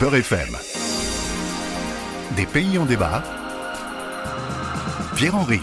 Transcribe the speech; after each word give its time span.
Beurre 0.00 0.16
FM. 0.16 0.56
Des 2.36 2.46
pays 2.46 2.78
en 2.78 2.86
débat. 2.86 3.22
Pierre-Henri. 5.16 5.58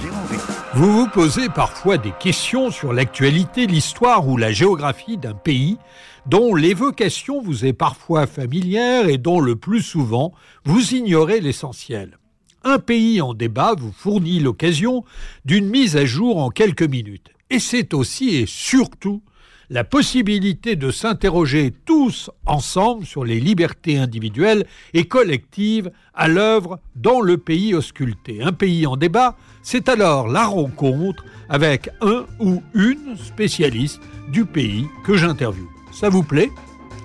Vous 0.74 0.92
vous 0.92 1.08
posez 1.08 1.48
parfois 1.48 1.98
des 1.98 2.12
questions 2.20 2.72
sur 2.72 2.92
l'actualité, 2.92 3.68
l'histoire 3.68 4.28
ou 4.28 4.36
la 4.36 4.52
géographie 4.52 5.18
d'un 5.18 5.34
pays 5.34 5.78
dont 6.26 6.56
l'évocation 6.56 7.42
vous 7.42 7.66
est 7.66 7.74
parfois 7.74 8.28
familière 8.28 9.08
et 9.08 9.18
dont 9.18 9.40
le 9.40 9.56
plus 9.56 9.82
souvent 9.82 10.34
vous 10.66 10.94
ignorez 10.94 11.40
l'essentiel. 11.40 12.18
Un 12.66 12.80
pays 12.80 13.22
en 13.22 13.34
débat 13.34 13.76
vous 13.78 13.94
fournit 13.94 14.40
l'occasion 14.40 15.06
d'une 15.46 15.70
mise 15.70 15.96
à 15.96 16.06
jour 16.06 16.40
en 16.40 16.50
quelques 16.50 16.82
minutes. 16.84 17.30
Et 17.50 17.60
c'est 17.60 17.94
aussi 17.94 18.36
et 18.36 18.46
surtout 18.46 19.22
la 19.70 19.84
possibilité 19.84 20.76
de 20.76 20.92
s'interroger 20.92 21.74
tous 21.86 22.30
ensemble 22.46 23.06
sur 23.06 23.26
les 23.26 23.40
libertés 23.40 23.98
individuelles 23.98 24.66
et 24.94 25.06
collectives 25.06 25.92
à 26.14 26.28
l'œuvre 26.28 26.80
dans 26.96 27.22
le 27.22 27.38
pays 27.38 27.74
ausculté. 27.74 28.42
Un 28.42 28.54
pays 28.54 28.86
en 28.86 28.98
débat, 28.98 29.36
c'est 29.62 29.90
alors 29.90 30.28
la 30.28 30.46
rencontre 30.46 31.26
avec 31.50 31.90
un 32.02 32.26
ou 32.40 32.62
une 32.74 33.18
spécialiste 33.18 34.02
du 34.32 34.46
pays 34.46 34.86
que 35.04 35.18
j'interviewe. 35.18 35.68
Ça 35.92 36.10
vous 36.10 36.24
plaît? 36.24 36.50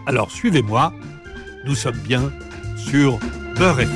Alors 0.06 0.30
suivez-moi, 0.30 0.92
nous 1.66 1.74
sommes 1.74 1.98
bien 1.98 2.32
sur 2.76 3.18
Beurre 3.56 3.86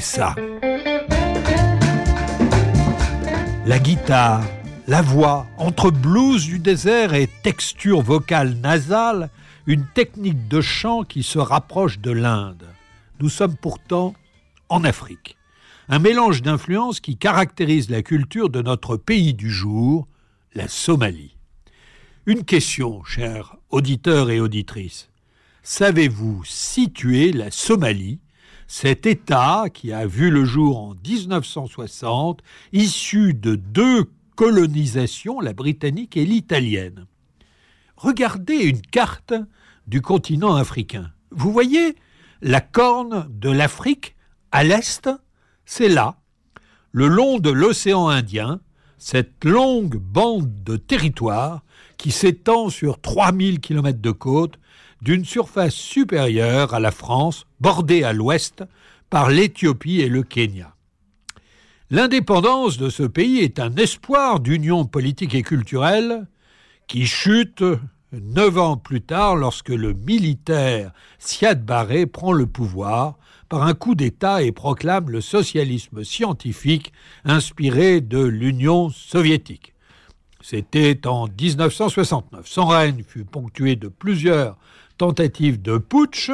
Ça. 0.00 0.36
La 3.66 3.78
guitare, 3.78 4.44
la 4.86 5.02
voix, 5.02 5.46
entre 5.58 5.90
blues 5.90 6.44
du 6.44 6.58
désert 6.58 7.14
et 7.14 7.28
texture 7.42 8.00
vocale 8.00 8.54
nasale, 8.54 9.30
une 9.66 9.84
technique 9.86 10.48
de 10.48 10.60
chant 10.60 11.02
qui 11.02 11.22
se 11.22 11.38
rapproche 11.38 11.98
de 11.98 12.12
l'Inde. 12.12 12.66
Nous 13.20 13.28
sommes 13.28 13.56
pourtant 13.56 14.14
en 14.68 14.84
Afrique. 14.84 15.36
Un 15.88 15.98
mélange 15.98 16.42
d'influences 16.42 17.00
qui 17.00 17.16
caractérise 17.16 17.90
la 17.90 18.02
culture 18.02 18.48
de 18.48 18.62
notre 18.62 18.96
pays 18.96 19.34
du 19.34 19.50
jour, 19.50 20.06
la 20.54 20.68
Somalie. 20.68 21.36
Une 22.26 22.44
question, 22.44 23.02
chers 23.02 23.56
auditeurs 23.70 24.30
et 24.30 24.40
auditrices. 24.40 25.10
Savez-vous 25.62 26.44
situer 26.44 27.32
la 27.32 27.50
Somalie 27.50 28.20
cet 28.70 29.04
État, 29.04 29.64
qui 29.74 29.92
a 29.92 30.06
vu 30.06 30.30
le 30.30 30.44
jour 30.44 30.78
en 30.78 30.94
1960, 31.04 32.40
issu 32.72 33.34
de 33.34 33.56
deux 33.56 34.04
colonisations, 34.36 35.40
la 35.40 35.54
britannique 35.54 36.16
et 36.16 36.24
l'italienne. 36.24 37.06
Regardez 37.96 38.54
une 38.54 38.80
carte 38.80 39.34
du 39.88 40.00
continent 40.00 40.54
africain. 40.54 41.10
Vous 41.32 41.50
voyez 41.50 41.96
la 42.42 42.60
corne 42.60 43.26
de 43.28 43.50
l'Afrique 43.50 44.14
à 44.52 44.62
l'est, 44.62 45.10
c'est 45.64 45.88
là, 45.88 46.20
le 46.92 47.08
long 47.08 47.40
de 47.40 47.50
l'océan 47.50 48.06
Indien, 48.06 48.60
cette 48.98 49.44
longue 49.44 49.96
bande 49.96 50.62
de 50.62 50.76
territoire 50.76 51.64
qui 51.96 52.12
s'étend 52.12 52.70
sur 52.70 53.00
3000 53.00 53.58
km 53.58 54.00
de 54.00 54.10
côte 54.12 54.60
d'une 55.02 55.24
surface 55.24 55.74
supérieure 55.74 56.74
à 56.74 56.80
la 56.80 56.90
France, 56.90 57.46
bordée 57.60 58.04
à 58.04 58.12
l'ouest 58.12 58.64
par 59.08 59.30
l'Éthiopie 59.30 60.00
et 60.00 60.08
le 60.08 60.22
Kenya. 60.22 60.74
L'indépendance 61.90 62.78
de 62.78 62.88
ce 62.88 63.02
pays 63.02 63.38
est 63.38 63.58
un 63.58 63.74
espoir 63.74 64.40
d'union 64.40 64.84
politique 64.84 65.34
et 65.34 65.42
culturelle 65.42 66.28
qui 66.86 67.06
chute 67.06 67.64
neuf 68.12 68.58
ans 68.58 68.76
plus 68.76 69.00
tard 69.00 69.36
lorsque 69.36 69.70
le 69.70 69.92
militaire 69.94 70.92
Siad 71.18 71.64
Barre 71.64 72.06
prend 72.12 72.32
le 72.32 72.46
pouvoir 72.46 73.16
par 73.48 73.64
un 73.64 73.74
coup 73.74 73.96
d'État 73.96 74.42
et 74.42 74.52
proclame 74.52 75.10
le 75.10 75.20
socialisme 75.20 76.04
scientifique 76.04 76.92
inspiré 77.24 78.00
de 78.00 78.22
l'Union 78.22 78.90
soviétique. 78.90 79.74
C'était 80.42 81.06
en 81.06 81.26
1969. 81.26 82.46
Son 82.46 82.66
règne 82.66 83.02
fut 83.06 83.24
ponctué 83.24 83.76
de 83.76 83.88
plusieurs 83.88 84.56
tentative 85.00 85.62
de 85.62 85.78
putsch, 85.78 86.30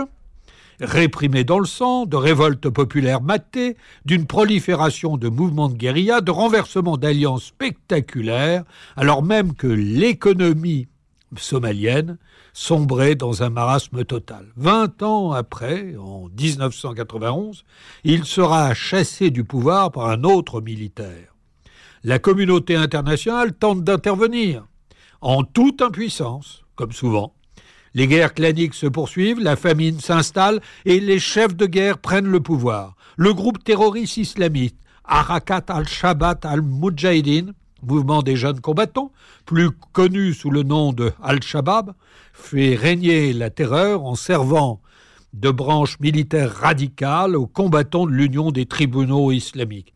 réprimée 0.80 1.44
dans 1.44 1.60
le 1.60 1.66
sang, 1.66 2.04
de 2.04 2.16
révolte 2.16 2.68
populaire 2.68 3.20
matée, 3.20 3.76
d'une 4.04 4.26
prolifération 4.26 5.16
de 5.16 5.28
mouvements 5.28 5.68
de 5.68 5.76
guérilla, 5.76 6.20
de 6.20 6.32
renversement 6.32 6.96
d'alliances 6.96 7.44
spectaculaires, 7.44 8.64
alors 8.96 9.22
même 9.22 9.54
que 9.54 9.68
l'économie 9.68 10.88
somalienne 11.36 12.18
sombrait 12.52 13.14
dans 13.14 13.44
un 13.44 13.50
marasme 13.50 14.04
total. 14.04 14.46
Vingt 14.56 15.00
ans 15.00 15.30
après, 15.30 15.94
en 15.96 16.28
1991, 16.36 17.64
il 18.02 18.24
sera 18.24 18.74
chassé 18.74 19.30
du 19.30 19.44
pouvoir 19.44 19.92
par 19.92 20.08
un 20.08 20.24
autre 20.24 20.60
militaire. 20.60 21.35
La 22.08 22.20
communauté 22.20 22.76
internationale 22.76 23.52
tente 23.52 23.82
d'intervenir, 23.82 24.64
en 25.20 25.42
toute 25.42 25.82
impuissance, 25.82 26.62
comme 26.76 26.92
souvent. 26.92 27.34
Les 27.94 28.06
guerres 28.06 28.32
claniques 28.32 28.74
se 28.74 28.86
poursuivent, 28.86 29.40
la 29.40 29.56
famine 29.56 29.98
s'installe 29.98 30.60
et 30.84 31.00
les 31.00 31.18
chefs 31.18 31.56
de 31.56 31.66
guerre 31.66 31.98
prennent 31.98 32.28
le 32.28 32.38
pouvoir. 32.38 32.94
Le 33.16 33.34
groupe 33.34 33.64
terroriste 33.64 34.18
islamiste 34.18 34.76
Arakat 35.04 35.64
al-Shabat 35.66 36.38
al-Mujahideen, 36.44 37.54
mouvement 37.82 38.22
des 38.22 38.36
jeunes 38.36 38.60
combattants, 38.60 39.10
plus 39.44 39.72
connu 39.90 40.32
sous 40.32 40.52
le 40.52 40.62
nom 40.62 40.92
de 40.92 41.12
Al-Shabaab, 41.20 41.92
fait 42.32 42.76
régner 42.76 43.32
la 43.32 43.50
terreur 43.50 44.04
en 44.04 44.14
servant 44.14 44.80
de 45.32 45.50
branche 45.50 45.98
militaire 45.98 46.54
radicale 46.54 47.34
aux 47.34 47.48
combattants 47.48 48.06
de 48.06 48.12
l'Union 48.12 48.52
des 48.52 48.66
tribunaux 48.66 49.32
islamiques. 49.32 49.95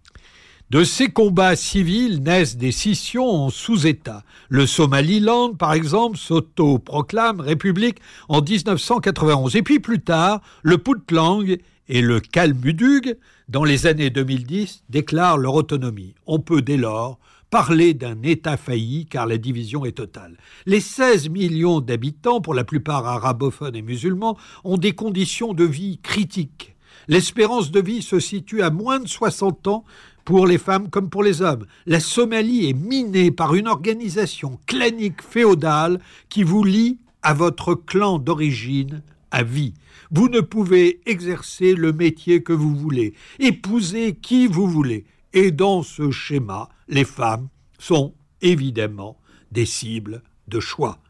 De 0.71 0.85
ces 0.85 1.09
combats 1.09 1.57
civils 1.57 2.23
naissent 2.23 2.57
des 2.57 2.71
scissions 2.71 3.29
en 3.29 3.51
sous-États. 3.51 4.23
Le 4.49 4.67
Somaliland, 4.67 5.53
par 5.53 5.73
exemple, 5.73 6.17
s'auto-proclame 6.17 7.41
république 7.41 7.99
en 8.29 8.41
1991. 8.41 9.57
Et 9.57 9.63
puis 9.63 9.81
plus 9.81 10.01
tard, 10.01 10.41
le 10.63 10.79
Puntland 10.79 11.43
et 11.89 12.01
le 12.01 12.21
Kalmudug, 12.21 13.17
dans 13.49 13.65
les 13.65 13.89
années 13.89 14.11
2010, 14.11 14.85
déclarent 14.89 15.39
leur 15.39 15.55
autonomie. 15.55 16.15
On 16.29 16.39
peut 16.39 16.63
dès 16.63 16.77
lors 16.77 17.19
parler 17.51 17.93
d'un 17.93 18.23
État 18.23 18.57
failli 18.57 19.07
car 19.07 19.27
la 19.27 19.39
division 19.39 19.85
est 19.85 19.97
totale. 19.97 20.37
Les 20.67 20.79
16 20.79 21.31
millions 21.31 21.81
d'habitants, 21.81 22.41
pour 22.41 22.55
la 22.55 22.63
plupart 22.63 23.09
arabophones 23.09 23.75
et 23.75 23.83
musulmans, 23.83 24.39
ont 24.63 24.79
des 24.79 24.93
conditions 24.93 25.53
de 25.53 25.65
vie 25.65 25.99
critiques. 26.01 26.77
L'espérance 27.11 27.73
de 27.73 27.81
vie 27.81 28.03
se 28.03 28.21
situe 28.21 28.63
à 28.63 28.71
moins 28.71 29.01
de 29.01 29.09
60 29.09 29.67
ans 29.67 29.85
pour 30.25 30.47
les 30.47 30.59
femmes 30.59 30.89
comme 30.91 31.11
pour 31.11 31.25
les 31.25 31.43
hommes. 31.43 31.67
La 31.85 31.99
Somalie 31.99 32.71
est 32.71 32.73
minée 32.73 33.33
par 33.33 33.57
une 33.57 33.67
organisation 33.67 34.61
clanique 34.69 35.21
féodale 35.21 35.99
qui 36.29 36.45
vous 36.45 36.63
lie 36.63 36.99
à 37.23 37.35
votre 37.35 37.75
clan 37.75 38.21
d'origine 38.21 39.03
à 39.33 39.43
vie. 39.43 39.75
Vous 40.13 40.29
ne 40.29 40.39
pouvez 40.39 41.01
exercer 41.05 41.75
le 41.75 41.93
métier 41.93 42.45
que 42.45 42.53
vous 42.53 42.77
voulez, 42.77 43.15
épouser 43.41 44.15
qui 44.15 44.47
vous 44.47 44.69
voulez. 44.69 45.05
Et 45.33 45.51
dans 45.51 45.83
ce 45.83 46.13
schéma, 46.13 46.69
les 46.87 47.05
femmes 47.05 47.49
sont 47.81 48.15
évidemment 48.41 49.17
des 49.51 49.67
cibles 49.67 50.23
de 50.47 50.61
choix. 50.61 51.01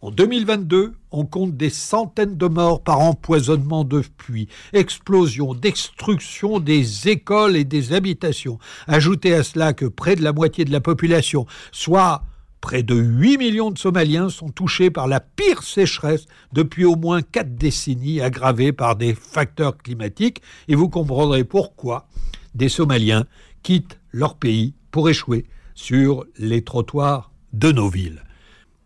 En 0.00 0.12
2022, 0.12 0.94
on 1.10 1.26
compte 1.26 1.56
des 1.56 1.70
centaines 1.70 2.36
de 2.36 2.46
morts 2.46 2.84
par 2.84 3.00
empoisonnement 3.00 3.82
de 3.82 4.00
puits, 4.16 4.46
explosion, 4.72 5.54
destruction 5.54 6.60
des 6.60 7.08
écoles 7.08 7.56
et 7.56 7.64
des 7.64 7.92
habitations. 7.92 8.60
Ajoutez 8.86 9.34
à 9.34 9.42
cela 9.42 9.72
que 9.72 9.86
près 9.86 10.14
de 10.14 10.22
la 10.22 10.32
moitié 10.32 10.64
de 10.64 10.70
la 10.70 10.80
population, 10.80 11.46
soit 11.72 12.22
près 12.60 12.84
de 12.84 12.94
8 12.94 13.38
millions 13.38 13.72
de 13.72 13.78
Somaliens, 13.78 14.28
sont 14.28 14.50
touchés 14.50 14.90
par 14.90 15.08
la 15.08 15.18
pire 15.18 15.64
sécheresse 15.64 16.26
depuis 16.52 16.84
au 16.84 16.94
moins 16.94 17.20
quatre 17.20 17.56
décennies, 17.56 18.20
aggravée 18.20 18.72
par 18.72 18.94
des 18.94 19.16
facteurs 19.16 19.76
climatiques, 19.76 20.42
et 20.68 20.76
vous 20.76 20.88
comprendrez 20.88 21.42
pourquoi 21.42 22.06
des 22.54 22.68
Somaliens 22.68 23.26
quittent 23.64 23.98
leur 24.12 24.36
pays 24.36 24.74
pour 24.92 25.08
échouer 25.08 25.44
sur 25.74 26.24
les 26.38 26.62
trottoirs 26.62 27.32
de 27.52 27.72
nos 27.72 27.88
villes. 27.88 28.22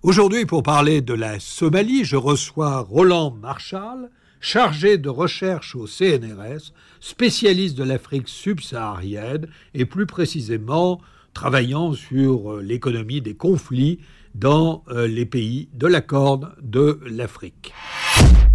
Aujourd'hui, 0.04 0.46
pour 0.46 0.64
parler 0.64 1.00
de 1.00 1.14
la 1.14 1.38
Somalie, 1.38 2.04
je 2.04 2.16
reçois 2.16 2.80
Roland 2.80 3.30
Marshall, 3.40 4.10
chargé 4.40 4.98
de 4.98 5.08
recherche 5.08 5.76
au 5.76 5.86
CNRS, 5.86 6.72
spécialiste 6.98 7.78
de 7.78 7.84
l'Afrique 7.84 8.26
subsaharienne 8.26 9.46
et 9.74 9.84
plus 9.84 10.06
précisément 10.06 11.00
travaillant 11.34 11.92
sur 11.92 12.54
euh, 12.54 12.62
l'économie 12.62 13.20
des 13.20 13.36
conflits 13.36 14.00
dans 14.34 14.82
euh, 14.88 15.06
les 15.06 15.24
pays 15.24 15.68
de 15.72 15.86
la 15.86 16.00
Corne 16.00 16.50
de 16.60 16.98
l'Afrique. 17.06 17.72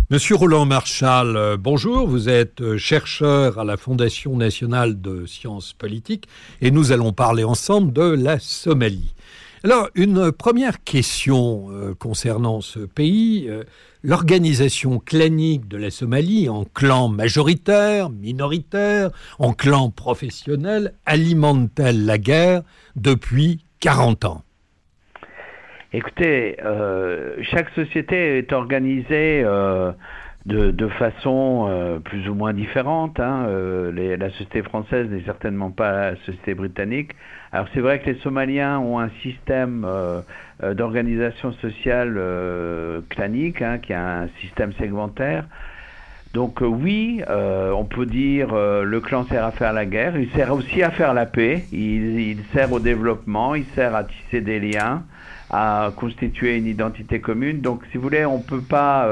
Monsieur 0.09 0.35
Roland 0.35 0.65
Marchal, 0.65 1.37
euh, 1.37 1.55
bonjour. 1.55 2.09
Vous 2.09 2.27
êtes 2.27 2.75
chercheur 2.75 3.57
à 3.57 3.63
la 3.63 3.77
Fondation 3.77 4.35
nationale 4.35 4.99
de 4.99 5.25
sciences 5.25 5.71
politiques 5.71 6.27
et 6.59 6.71
nous 6.71 6.91
allons 6.91 7.13
parler 7.13 7.45
ensemble 7.45 7.93
de 7.93 8.01
la 8.01 8.37
Somalie. 8.37 9.13
Alors, 9.69 9.89
une 9.95 10.31
première 10.31 10.81
question 10.81 11.65
euh, 11.71 11.93
concernant 11.93 12.61
ce 12.61 12.79
pays. 12.79 13.51
L'organisation 14.01 14.99
clanique 14.99 15.67
de 15.67 15.75
la 15.75 15.89
Somalie 15.89 16.47
en 16.47 16.63
clans 16.63 17.09
majoritaires, 17.09 18.09
minoritaires, 18.09 19.09
en 19.39 19.51
clans 19.51 19.89
professionnels, 19.89 20.93
alimente-t-elle 21.05 22.05
la 22.05 22.17
guerre 22.17 22.61
depuis 22.95 23.65
40 23.81 24.23
ans? 24.23 24.43
Écoutez, 25.91 26.55
euh, 26.63 27.35
chaque 27.41 27.69
société 27.71 28.37
est 28.37 28.53
organisée 28.53 29.41
euh, 29.43 29.91
de, 30.47 30.71
de, 30.71 30.87
façon 30.87 31.67
euh, 31.69 31.99
plus 31.99 32.29
ou 32.29 32.33
moins 32.33 32.53
différente. 32.53 33.19
Hein. 33.19 33.45
Euh, 33.47 33.91
les, 33.91 34.15
la 34.15 34.29
société 34.29 34.63
française 34.63 35.09
n'est 35.09 35.23
certainement 35.23 35.71
pas 35.71 36.11
la 36.11 36.15
société 36.25 36.53
britannique. 36.53 37.11
Alors 37.51 37.67
c'est 37.73 37.81
vrai 37.81 37.99
que 37.99 38.09
les 38.09 38.19
Somaliens 38.19 38.79
ont 38.79 38.97
un 38.97 39.09
système 39.21 39.85
euh, 39.85 40.21
euh, 40.63 40.73
d'organisation 40.73 41.51
sociale 41.53 42.17
clanique, 43.09 43.61
hein, 43.61 43.77
qui 43.79 43.93
a 43.93 44.21
un 44.21 44.27
système 44.39 44.71
segmentaire. 44.73 45.43
Donc 46.33 46.61
oui, 46.61 47.21
on 47.27 47.85
peut 47.85 48.05
dire 48.05 48.53
le 48.53 48.99
clan 48.99 49.25
sert 49.25 49.43
à 49.43 49.51
faire 49.51 49.73
la 49.73 49.85
guerre, 49.85 50.17
il 50.17 50.29
sert 50.31 50.53
aussi 50.53 50.83
à 50.83 50.91
faire 50.91 51.13
la 51.13 51.25
paix, 51.25 51.63
il, 51.71 52.19
il 52.19 52.37
sert 52.53 52.71
au 52.71 52.79
développement, 52.79 53.55
il 53.55 53.65
sert 53.75 53.95
à 53.95 54.03
tisser 54.03 54.41
des 54.41 54.59
liens 54.59 55.03
à 55.49 55.91
constituer 55.95 56.57
une 56.57 56.67
identité 56.67 57.21
commune. 57.21 57.61
Donc, 57.61 57.81
si 57.91 57.97
vous 57.97 58.03
voulez, 58.03 58.25
on 58.25 58.39
ne 58.39 58.43
peut 58.43 58.61
pas 58.61 59.07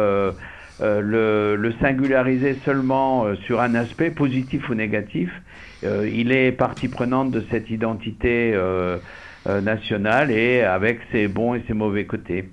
euh, 0.81 1.55
le, 1.55 1.73
singulariser 1.79 2.57
seulement 2.65 3.25
euh, 3.25 3.35
sur 3.45 3.61
un 3.61 3.75
aspect 3.75 4.09
positif 4.09 4.69
ou 4.69 4.73
négatif. 4.73 5.29
Euh, 5.85 6.09
il 6.11 6.33
est 6.33 6.51
partie 6.51 6.89
prenante 6.89 7.31
de 7.31 7.45
cette 7.49 7.69
identité 7.69 8.53
nationale 9.61 10.31
et 10.31 10.61
avec 10.63 10.99
ses 11.11 11.27
bons 11.27 11.53
et 11.53 11.63
ses 11.67 11.73
mauvais 11.73 12.05
côtés. 12.05 12.49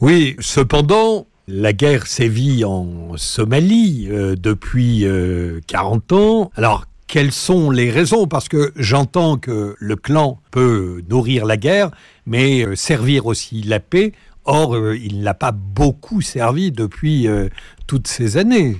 Oui, 0.00 0.36
cependant, 0.38 1.26
la 1.48 1.72
guerre 1.72 2.06
sévit 2.06 2.64
en 2.64 3.16
Somalie 3.16 4.08
depuis 4.08 5.04
40 5.66 6.12
ans. 6.12 6.50
Alors, 6.54 6.86
quelles 7.08 7.32
sont 7.32 7.70
les 7.70 7.90
raisons? 7.90 8.28
Parce 8.28 8.48
que 8.48 8.72
j'entends 8.76 9.38
que 9.38 9.74
le 9.76 9.96
clan 9.96 10.38
peut 10.52 11.02
nourrir 11.10 11.46
la 11.46 11.56
guerre, 11.56 11.90
mais 12.26 12.64
servir 12.76 13.26
aussi 13.26 13.62
la 13.62 13.80
paix. 13.80 14.12
Or, 14.44 14.74
euh, 14.74 14.96
il 14.96 15.22
n'a 15.22 15.34
pas 15.34 15.52
beaucoup 15.52 16.20
servi 16.20 16.72
depuis 16.72 17.28
euh, 17.28 17.48
toutes 17.86 18.08
ces 18.08 18.36
années. 18.36 18.76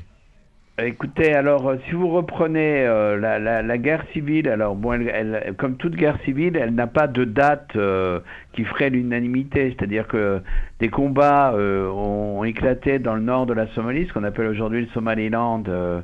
Écoutez, 0.78 1.34
alors 1.34 1.74
si 1.86 1.92
vous 1.92 2.08
reprenez 2.08 2.86
euh, 2.86 3.18
la, 3.18 3.38
la, 3.38 3.78
guerre 3.78 4.04
civile, 4.14 4.48
alors 4.48 4.74
bon, 4.74 4.92
elle, 4.94 5.54
comme 5.58 5.76
toute 5.76 5.94
guerre 5.94 6.18
civile, 6.24 6.56
elle 6.56 6.74
n'a 6.74 6.86
pas 6.86 7.06
de 7.06 7.24
date 7.24 7.76
euh, 7.76 8.20
qui 8.54 8.64
ferait 8.64 8.88
l'unanimité, 8.88 9.76
c'est-à-dire 9.76 10.08
que 10.08 10.40
des 10.80 10.88
combats 10.88 11.52
euh, 11.52 11.90
ont, 11.90 12.42
éclaté 12.44 12.98
dans 12.98 13.14
le 13.14 13.20
nord 13.20 13.44
de 13.44 13.52
la 13.52 13.66
Somalie, 13.68 14.06
ce 14.08 14.14
qu'on 14.14 14.24
appelle 14.24 14.46
aujourd'hui 14.46 14.80
le 14.80 14.88
Somaliland, 14.88 15.62
euh, 15.68 16.00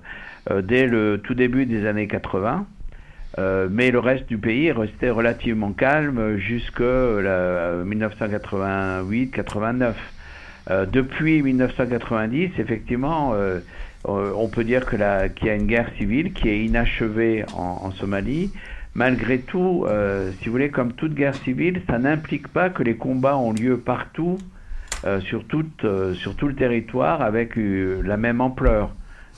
dès 0.63 0.87
le 0.87 1.19
tout 1.19 1.35
début 1.35 1.65
des 1.65 1.87
années 1.87 2.07
80. 2.07 2.67
Euh, 3.39 3.69
mais 3.71 3.91
le 3.91 4.01
reste 4.01 4.27
du 4.27 4.37
pays 4.37 4.67
est 4.67 4.73
resté 4.73 5.09
relativement 5.11 5.73
calme 5.73 6.37
jusqu'à 6.39 6.83
1988-89. 7.85 9.95
Euh, 10.71 10.85
depuis 10.85 11.43
1990, 11.43 12.51
effectivement, 12.59 13.33
euh, 13.35 13.61
on 14.05 14.49
peut 14.49 14.65
dire 14.65 14.89
qu'il 14.89 15.01
y 15.01 15.49
a 15.49 15.55
une 15.55 15.67
guerre 15.67 15.91
civile 15.97 16.33
qui 16.33 16.49
est 16.49 16.65
inachevée 16.65 17.45
en, 17.55 17.91
Somalie. 17.93 18.53
Malgré 18.95 19.39
tout, 19.39 19.87
euh, 19.89 20.31
si 20.39 20.47
vous 20.47 20.53
voulez, 20.53 20.71
comme 20.71 20.93
toute 20.93 21.15
guerre 21.15 21.37
civile, 21.37 21.83
ça 21.89 21.99
n'implique 21.99 22.49
pas 22.49 22.69
que 22.69 22.83
les 22.83 22.97
combats 22.97 23.37
ont 23.37 23.53
lieu 23.53 23.79
partout, 23.79 24.39
sur, 25.21 25.45
sur 26.15 26.37
tout 26.37 26.49
le 26.49 26.55
territoire, 26.55 27.23
avec 27.23 27.53
la 27.57 28.17
même 28.17 28.41
ampleur. 28.41 28.91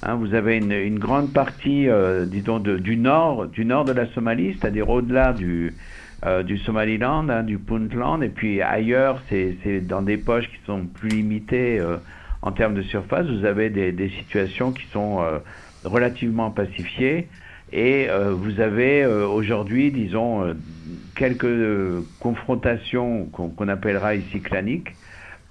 Hein, 0.03 0.15
vous 0.15 0.33
avez 0.33 0.57
une, 0.57 0.73
une 0.73 0.99
grande 0.99 1.31
partie, 1.31 1.87
euh, 1.87 2.25
disons, 2.25 2.59
de, 2.59 2.79
du 2.79 2.97
nord, 2.97 3.49
du 3.49 3.67
nord 3.67 3.85
de 3.85 3.93
la 3.93 4.07
Somalie, 4.07 4.57
c'est-à-dire 4.59 4.89
au-delà 4.89 5.35
du, 5.35 5.75
euh, 6.25 6.43
du 6.43 6.57
Somaliland, 6.57 7.29
hein, 7.29 7.43
du 7.43 7.59
Puntland, 7.59 8.23
et 8.23 8.31
puis 8.31 8.63
ailleurs, 8.63 9.21
c'est 9.29 9.81
dans 9.87 10.01
des 10.01 10.17
poches 10.17 10.49
qui 10.49 10.59
sont 10.65 10.87
plus 10.87 11.11
limitées 11.11 11.79
euh, 11.79 11.99
en 12.41 12.53
termes 12.53 12.73
de 12.73 12.81
surface. 12.81 13.27
Vous 13.27 13.45
avez 13.45 13.69
des, 13.69 13.93
des 13.93 14.09
situations 14.09 14.73
qui 14.73 14.87
sont 14.87 15.21
euh, 15.21 15.39
relativement 15.85 16.51
pacifiées, 16.51 17.29
et 17.71 18.09
euh, 18.09 18.33
vous 18.33 18.61
avez 18.61 19.03
euh, 19.03 19.27
aujourd'hui, 19.27 19.91
disons, 19.91 20.57
quelques 21.15 21.47
confrontations 22.21 23.27
qu'on 23.27 23.51
qu 23.51 23.71
appellera 23.71 24.15
ici 24.15 24.41
claniques, 24.41 24.95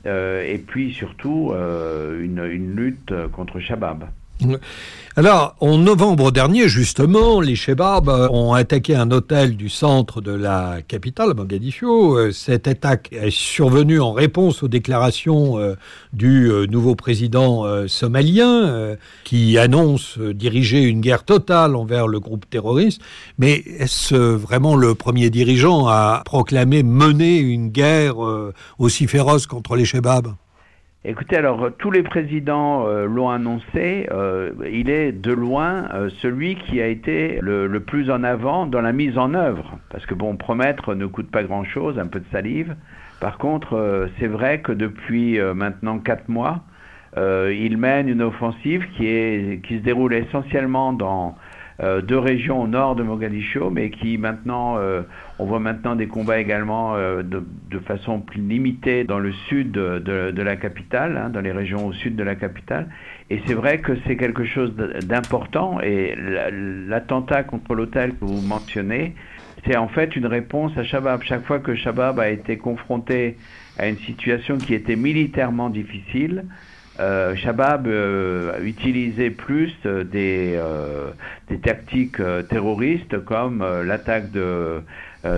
et 0.05 0.57
puis 0.65 0.91
surtout 0.93 1.53
une, 1.53 2.43
une 2.51 2.75
lutte 2.75 3.13
contre 3.33 3.59
Shabab. 3.59 4.05
Alors, 5.15 5.55
en 5.59 5.77
novembre 5.77 6.31
dernier, 6.31 6.69
justement, 6.69 7.41
les 7.41 7.55
Chebabs 7.55 8.07
ont 8.31 8.53
attaqué 8.53 8.95
un 8.95 9.11
hôtel 9.11 9.57
du 9.57 9.67
centre 9.67 10.21
de 10.21 10.31
la 10.31 10.77
capitale, 10.87 11.33
Mogadiscio. 11.35 12.31
Cette 12.31 12.67
attaque 12.67 13.09
est 13.11 13.29
survenue 13.31 13.99
en 13.99 14.13
réponse 14.13 14.63
aux 14.63 14.69
déclarations 14.69 15.59
euh, 15.59 15.75
du 16.13 16.49
euh, 16.49 16.67
nouveau 16.67 16.95
président 16.95 17.65
euh, 17.65 17.87
somalien 17.87 18.67
euh, 18.67 18.95
qui 19.25 19.57
annonce 19.57 20.17
euh, 20.19 20.33
diriger 20.33 20.83
une 20.83 21.01
guerre 21.01 21.25
totale 21.25 21.75
envers 21.75 22.07
le 22.07 22.21
groupe 22.21 22.49
terroriste. 22.49 23.01
Mais 23.39 23.63
est-ce 23.77 24.15
vraiment 24.15 24.75
le 24.77 24.95
premier 24.95 25.29
dirigeant 25.29 25.87
à 25.87 26.21
proclamer 26.23 26.83
mener 26.83 27.39
une 27.39 27.69
guerre 27.69 28.23
euh, 28.23 28.53
aussi 28.77 29.05
féroce 29.07 29.47
contre 29.47 29.75
les 29.75 29.85
Chebabs 29.85 30.33
Écoutez, 31.05 31.37
alors 31.37 31.69
tous 31.77 31.91
les 31.91 32.03
présidents 32.03 32.85
euh, 32.85 33.05
l'ont 33.05 33.29
annoncé, 33.29 34.09
euh, 34.11 34.51
il 34.69 34.89
est 34.89 35.13
de 35.13 35.31
loin 35.31 35.87
euh, 35.93 36.09
celui 36.21 36.55
qui 36.55 36.81
a 36.81 36.87
été 36.87 37.39
le, 37.41 37.69
plus 37.79 38.11
en 38.11 38.21
avant 38.21 38.65
dans 38.65 38.81
la 38.81 38.91
mise 38.91 39.17
en 39.17 39.33
œuvre. 39.33 39.79
Parce 39.91 40.05
que 40.05 40.13
bon, 40.13 40.35
promettre 40.35 40.95
ne 40.95 41.05
coûte 41.05 41.31
pas 41.31 41.43
grand-chose, 41.43 41.97
un 41.97 42.07
peu 42.07 42.19
de 42.19 42.25
salive. 42.33 42.75
Par 43.21 43.37
contre, 43.37 43.77
euh, 43.77 44.07
c'est 44.19 44.27
vrai 44.27 44.59
que 44.59 44.73
depuis 44.73 45.39
euh, 45.39 45.53
maintenant 45.53 45.99
quatre 45.99 46.27
mois, 46.27 46.63
euh, 47.15 47.55
il 47.57 47.77
mène 47.77 48.09
une 48.09 48.21
offensive 48.21 48.85
qui 48.97 49.61
se 49.69 49.81
déroule 49.81 50.13
essentiellement 50.13 50.91
dans 50.91 51.37
euh, 51.81 52.01
deux 52.01 52.17
régions 52.17 52.61
au 52.61 52.67
nord 52.67 52.95
de 52.95 53.03
Mogadiscio, 53.03 53.69
mais 53.69 53.89
qui 53.89 54.17
maintenant, 54.17 54.77
euh, 54.77 55.01
on 55.37 55.45
voit 55.45 55.59
maintenant 55.59 55.95
des 55.95 56.07
combats 56.07 56.39
également 56.39 56.95
euh, 56.95 57.23
de, 57.23 57.41
de, 57.69 57.79
façon 57.79 58.19
plus 58.19 58.41
limitée 58.41 59.05
dans 59.05 59.19
le 59.19 59.31
sud 59.47 59.71
de, 59.71 59.99
de, 59.99 60.31
de 60.31 60.41
la 60.41 60.57
capitale, 60.57 61.17
hein, 61.17 61.29
dans 61.29 61.39
les 61.39 61.53
régions 61.53 61.87
au 61.87 61.93
sud 61.93 62.17
de 62.17 62.23
la 62.23 62.35
capitale. 62.35 62.89
Et 63.29 63.41
c'est 63.45 63.53
vrai 63.53 63.77
que 63.77 63.93
c'est 64.05 64.17
quelque 64.17 64.43
chose 64.43 64.73
d'important, 64.75 65.79
et 65.79 66.15
l'attentat 66.17 67.43
contre 67.43 67.75
l'hôtel 67.75 68.11
que 68.15 68.25
vous 68.25 68.41
mentionnez, 68.41 69.15
c'est 69.65 69.77
en 69.77 69.87
fait 69.87 70.15
une 70.15 70.25
réponse 70.25 70.77
à 70.77 70.83
Shabab. 70.83 71.21
Chaque 71.23 71.45
fois 71.45 71.59
que 71.59 71.75
Shabab 71.75 72.19
a 72.19 72.29
été 72.29 72.57
confronté 72.57 73.37
à 73.77 73.87
une 73.87 73.97
situation 73.97 74.57
qui 74.57 74.73
était 74.73 74.95
militairement 74.95 75.69
difficile, 75.69 76.43
euh, 76.99 77.35
Shabab 77.35 77.87
euh, 77.87 78.59
utilisait 78.61 79.29
plus 79.29 79.71
euh, 79.85 80.03
des, 80.03 80.59
tactiques 81.61 82.21
terroristes 82.49 83.23
comme 83.25 83.65
l'attaque 83.85 84.31
de 84.31 84.81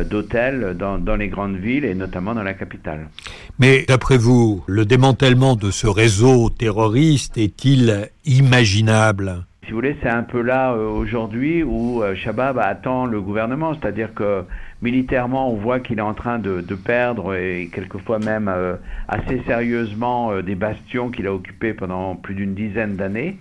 d'hôtels 0.09 0.75
dans, 0.77 0.99
dans 0.99 1.15
les 1.15 1.27
grandes 1.27 1.55
villes 1.55 1.85
et 1.85 1.95
notamment 1.95 2.35
dans 2.35 2.43
la 2.43 2.53
capitale. 2.53 3.09
Mais 3.57 3.83
d'après 3.87 4.17
vous, 4.17 4.63
le 4.67 4.85
démantèlement 4.85 5.55
de 5.55 5.71
ce 5.71 5.87
réseau 5.87 6.51
terroriste 6.51 7.39
est-il 7.39 8.09
imaginable? 8.25 9.45
Si 9.71 9.73
vous 9.73 9.79
voulez, 9.79 9.95
c'est 10.03 10.09
un 10.09 10.23
peu 10.23 10.41
là 10.41 10.73
euh, 10.73 10.89
aujourd'hui 10.89 11.63
où 11.63 12.03
euh, 12.03 12.13
Shabab 12.13 12.59
attend 12.59 13.05
le 13.05 13.21
gouvernement, 13.21 13.73
c'est-à-dire 13.73 14.13
que 14.13 14.43
militairement, 14.81 15.49
on 15.49 15.55
voit 15.55 15.79
qu'il 15.79 15.99
est 15.99 16.01
en 16.01 16.13
train 16.13 16.39
de, 16.39 16.61
perdre 16.75 17.35
et 17.35 17.69
quelquefois 17.73 18.19
même 18.19 18.49
euh, 18.49 18.75
assez 19.07 19.41
sérieusement 19.47 20.33
euh, 20.33 20.41
des 20.41 20.55
bastions 20.55 21.09
qu'il 21.09 21.25
a 21.25 21.33
occupés 21.33 21.73
pendant 21.73 22.17
plus 22.17 22.35
d'une 22.35 22.53
dizaine 22.53 22.97
d'années. 22.97 23.37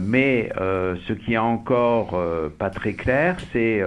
Mais 0.00 0.48
ce 0.56 1.12
qui 1.12 1.34
est 1.34 1.38
encore 1.38 2.18
pas 2.58 2.70
très 2.70 2.92
clair, 2.94 3.36
c'est 3.52 3.82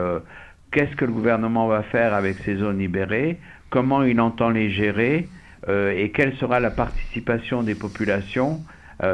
qu'est-ce 0.71 0.95
que 0.95 1.05
le 1.05 1.11
gouvernement 1.11 1.67
va 1.67 1.83
faire 1.83 2.13
avec 2.13 2.37
ces 2.39 2.57
zones 2.57 2.79
libérées, 2.79 3.39
comment 3.69 4.03
il 4.03 4.19
entend 4.19 4.49
les 4.49 4.69
gérer? 4.69 5.29
Et 5.69 6.11
quelle 6.13 6.35
sera 6.35 6.59
la 6.59 6.71
participation 6.71 7.63
des 7.63 7.75
populations 7.75 8.61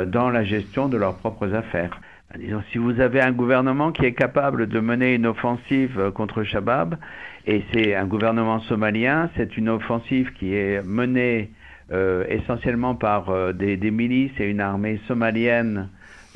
dans 0.07 0.29
la 0.29 0.43
gestion 0.43 0.87
de 0.89 0.97
leurs 0.97 1.17
propres 1.17 1.53
affaires? 1.53 1.99
Disons, 2.37 2.63
si 2.71 2.77
vous 2.77 2.99
avez 2.99 3.21
un 3.21 3.31
gouvernement 3.31 3.91
qui 3.91 4.05
est 4.05 4.13
capable 4.13 4.67
de 4.67 4.79
mener 4.79 5.15
une 5.15 5.25
offensive 5.25 5.99
euh, 5.99 6.11
contre 6.11 6.43
Shabab, 6.43 6.97
et 7.45 7.63
c'est 7.73 7.95
un 7.95 8.05
gouvernement 8.05 8.59
somalien, 8.61 9.29
c'est 9.35 9.57
une 9.57 9.69
offensive 9.69 10.31
qui 10.33 10.53
est 10.55 10.83
menée 10.83 11.51
essentiellement 12.29 12.95
par 12.95 13.53
des, 13.53 13.91
milices 13.91 14.31
et 14.39 14.45
une 14.45 14.61
armée 14.61 15.01
somalienne, 15.09 15.89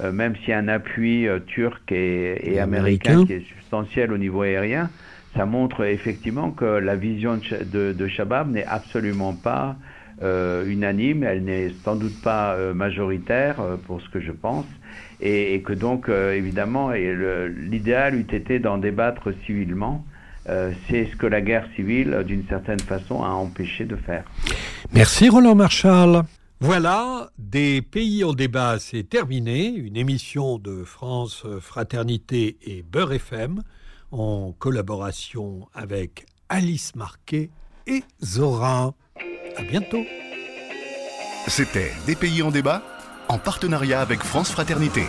même 0.04 0.36
s'il 0.38 0.50
y 0.50 0.52
a 0.52 0.58
un 0.58 0.68
appui 0.68 1.28
turc 1.48 1.94
et, 1.94 2.60
américain 2.60 3.24
qui 3.26 3.34
est 3.34 3.48
substantiel 3.48 4.12
au 4.12 4.18
niveau 4.18 4.42
aérien, 4.42 4.90
ça 5.34 5.46
montre 5.46 5.86
effectivement 5.86 6.52
que 6.52 6.66
la 6.66 6.98
vision 6.98 7.40
de, 7.72 7.94
de 7.94 8.08
Shabab 8.08 8.52
n'est 8.52 8.66
absolument 8.66 9.34
pas 9.34 9.78
euh, 10.24 10.66
unanime, 10.66 11.24
elle 11.24 11.44
n'est 11.44 11.72
sans 11.84 11.96
doute 11.96 12.22
pas 12.22 12.54
euh, 12.54 12.74
majoritaire 12.74 13.60
euh, 13.60 13.76
pour 13.76 14.02
ce 14.02 14.08
que 14.10 14.22
je 14.22 14.32
pense, 14.32 14.66
et, 15.20 15.62
que 15.62 15.74
donc 15.74 16.10
évidemment 16.10 16.92
l'idéal 16.92 18.16
eût 18.16 18.28
été 18.36 18.60
d'en 18.60 18.78
débattre 18.78 19.30
civilement. 19.46 20.06
C'est 20.46 21.08
ce 21.12 21.16
que 21.16 21.26
la 21.26 21.42
guerre 21.42 21.68
civile, 21.76 22.24
d'une 22.28 22.46
certaine 22.48 22.80
façon, 22.80 23.24
a 23.24 23.30
empêché 23.30 23.86
de 23.86 23.96
faire. 23.96 24.26
Merci 24.94 25.30
Roland 25.30 25.56
Marshall. 25.56 26.24
Voilà, 26.60 27.32
des 27.40 27.82
pays 27.82 28.24
en 28.24 28.34
débat, 28.34 28.78
c'est 28.78 29.10
terminé. 29.10 29.70
Une 29.70 29.98
émission 29.98 30.60
de 30.60 30.84
France 30.84 31.46
Fraternité 31.62 32.58
et 32.62 32.84
Beurre 32.84 33.14
FM 33.14 33.62
en 34.12 34.54
collaboration 34.60 35.68
avec 35.74 36.26
Alice 36.50 36.96
Marquet 36.96 37.50
et 37.88 38.04
Zora. 38.24 38.94
À 39.58 39.64
bientôt. 39.64 40.06
C'était 41.48 41.94
Des 42.06 42.16
pays 42.16 42.42
en 42.42 42.52
débat 42.52 42.82
en 43.28 43.38
partenariat 43.38 44.02
avec 44.02 44.24
France 44.24 44.52
Fraternité. 44.52 45.04